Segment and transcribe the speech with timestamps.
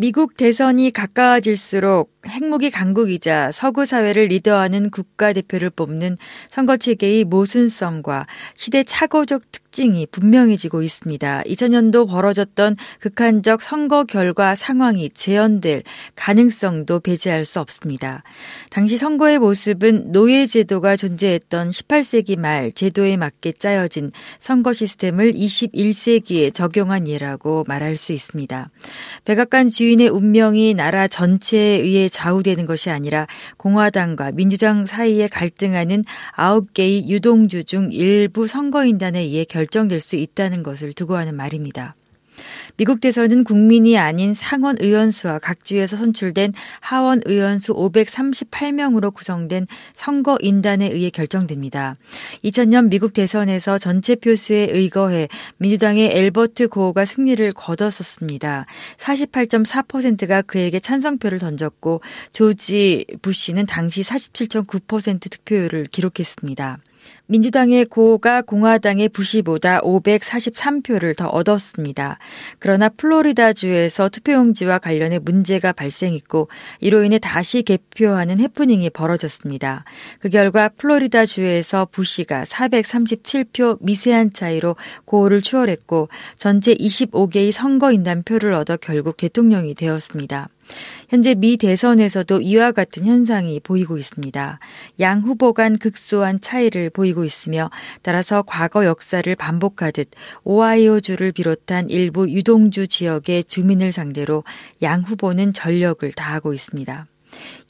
[0.00, 6.18] 미국 대선이 가까워질수록 핵무기 강국이자 서구 사회를 리더하는 국가대표를 뽑는
[6.50, 11.42] 선거 체계의 모순성과 시대 착오적 특징이 분명해지고 있습니다.
[11.44, 15.82] 2000년도 벌어졌던 극한적 선거 결과 상황이 재현될
[16.14, 18.22] 가능성도 배제할 수 없습니다.
[18.68, 27.08] 당시 선거의 모습은 노예 제도가 존재했던 18세기 말 제도에 맞게 짜여진 선거 시스템을 21세기에 적용한
[27.08, 28.68] 예라고 말할 수 있습니다.
[29.24, 36.04] 백악관 주인의 운명이 나라 전체에 의해 좌우되는 것이 아니라 공화당과 민주당 사이에 갈등하는
[36.36, 41.94] 9개의 유동주 중 일부 선거인단에 의해 결정될 수 있다는 것을 두고 하는 말입니다.
[42.76, 50.90] 미국 대선은 국민이 아닌 상원 의원수와 각 주에서 선출된 하원 의원수 538명으로 구성된 선거 인단에
[50.90, 51.96] 의해 결정됩니다.
[52.44, 55.28] 2000년 미국 대선에서 전체 표수에 의거해
[55.58, 58.66] 민주당의 엘버트 고어가 승리를 거뒀었습니다.
[58.98, 62.00] 48.4%가 그에게 찬성표를 던졌고
[62.32, 66.78] 조지 부시는 당시 47.9% 득표율을 기록했습니다.
[67.26, 72.18] 민주당의 고가 공화당의 부시보다 543표를 더 얻었습니다.
[72.58, 76.48] 그러나 플로리다주에서 투표용지와 관련해 문제가 발생했고
[76.80, 79.84] 이로 인해 다시 개표하는 해프닝이 벌어졌습니다.
[80.18, 89.16] 그 결과 플로리다주에서 부시가 437표 미세한 차이로 고를 추월했고 전체 25개의 선거인단 표를 얻어 결국
[89.16, 90.48] 대통령이 되었습니다.
[91.08, 94.58] 현재 미 대선에서도 이와 같은 현상이 보이고 있습니다.
[95.00, 97.70] 양 후보 간 극소한 차이를 보이고 있으며
[98.02, 100.10] 따라서 과거 역사를 반복하듯
[100.44, 104.44] 오하이오주를 비롯한 일부 유동주 지역의 주민을 상대로
[104.82, 107.06] 양 후보는 전력을 다하고 있습니다.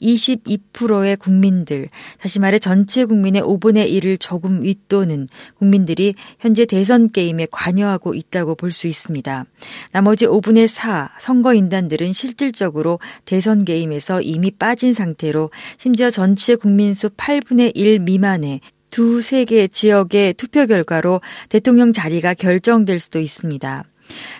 [0.01, 1.87] 22%의 국민들,
[2.19, 8.71] 다시 말해 전체 국민의 5분의 1을 조금 윗도는 국민들이 현재 대선 게임에 관여하고 있다고 볼
[8.71, 9.45] 수 있습니다.
[9.91, 17.99] 나머지 5분의 4 선거인단들은 실질적으로 대선 게임에서 이미 빠진 상태로 심지어 전체 국민수 8분의 1
[17.99, 23.83] 미만의 두세 개 지역의 투표 결과로 대통령 자리가 결정될 수도 있습니다.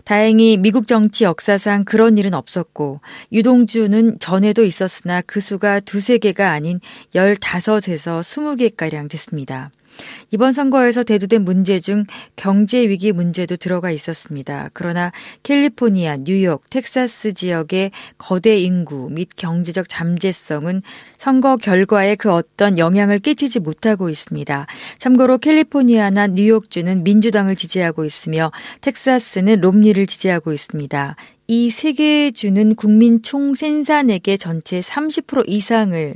[0.03, 3.01] 다행히 미국 정치 역사상 그런 일은 없었고
[3.31, 6.79] 유동주는 전에도 있었으나 그 수가 두세 개가 아닌
[7.13, 9.71] 15에서 20개가량 됐습니다.
[10.31, 12.03] 이번 선거에서 대두된 문제 중
[12.35, 14.69] 경제 위기 문제도 들어가 있었습니다.
[14.73, 15.11] 그러나
[15.43, 20.81] 캘리포니아, 뉴욕, 텍사스 지역의 거대 인구 및 경제적 잠재성은
[21.17, 24.67] 선거 결과에 그 어떤 영향을 끼치지 못하고 있습니다.
[24.97, 31.15] 참고로 캘리포니아나 뉴욕주는 민주당을 지지하고 있으며 텍사스는 롬니를 지지하고 있습니다.
[31.47, 36.15] 이세 개의 주는 국민 총 생산액의 전체 30% 이상을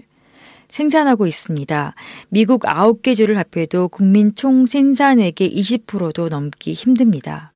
[0.75, 1.95] 생산하고 있습니다.
[2.27, 7.53] 미국 9개 주를 합해도 국민 총 생산액의 20%도 넘기 힘듭니다.